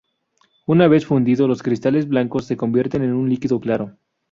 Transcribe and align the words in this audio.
Una 0.65 0.87
vez 0.87 1.05
fundido, 1.05 1.47
los 1.47 1.61
cristales 1.61 2.07
blancos 2.07 2.45
se 2.45 2.57
convierten 2.57 3.03
en 3.03 3.13
un 3.13 3.29
líquido 3.29 3.59
claro. 3.59 3.97